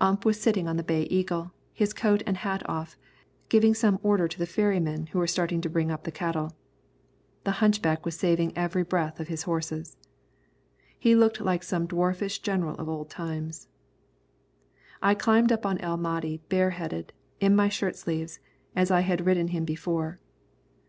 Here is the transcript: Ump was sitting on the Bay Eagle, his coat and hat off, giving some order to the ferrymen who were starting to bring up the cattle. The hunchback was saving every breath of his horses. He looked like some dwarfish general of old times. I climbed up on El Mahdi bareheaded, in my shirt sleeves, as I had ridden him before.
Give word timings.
Ump 0.00 0.24
was 0.24 0.40
sitting 0.40 0.68
on 0.68 0.76
the 0.76 0.84
Bay 0.84 1.08
Eagle, 1.10 1.50
his 1.72 1.92
coat 1.92 2.22
and 2.24 2.36
hat 2.36 2.62
off, 2.68 2.96
giving 3.48 3.74
some 3.74 3.98
order 4.04 4.28
to 4.28 4.38
the 4.38 4.46
ferrymen 4.46 5.06
who 5.08 5.18
were 5.18 5.26
starting 5.26 5.60
to 5.60 5.68
bring 5.68 5.90
up 5.90 6.04
the 6.04 6.12
cattle. 6.12 6.52
The 7.42 7.50
hunchback 7.58 8.04
was 8.04 8.16
saving 8.16 8.52
every 8.56 8.84
breath 8.84 9.18
of 9.18 9.26
his 9.26 9.42
horses. 9.42 9.96
He 10.96 11.16
looked 11.16 11.40
like 11.40 11.64
some 11.64 11.88
dwarfish 11.88 12.38
general 12.40 12.76
of 12.76 12.88
old 12.88 13.10
times. 13.10 13.66
I 15.02 15.14
climbed 15.16 15.50
up 15.50 15.66
on 15.66 15.78
El 15.78 15.96
Mahdi 15.96 16.40
bareheaded, 16.48 17.12
in 17.40 17.56
my 17.56 17.68
shirt 17.68 17.96
sleeves, 17.96 18.38
as 18.76 18.92
I 18.92 19.00
had 19.00 19.26
ridden 19.26 19.48
him 19.48 19.64
before. 19.64 20.20